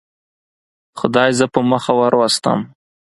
[0.99, 2.59] خدای زه په مخه وروستم.